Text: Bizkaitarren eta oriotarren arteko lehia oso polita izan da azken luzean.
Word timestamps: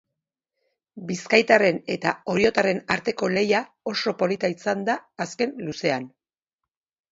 Bizkaitarren 1.11 1.77
eta 1.97 2.13
oriotarren 2.33 2.81
arteko 2.97 3.31
lehia 3.35 3.61
oso 3.93 4.17
polita 4.25 4.53
izan 4.57 4.85
da 4.91 4.99
azken 5.29 5.57
luzean. 5.71 6.13